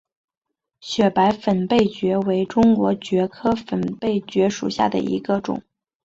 [0.79, 5.61] 雪白粉背蕨为中国蕨科粉背蕨属下的一个种。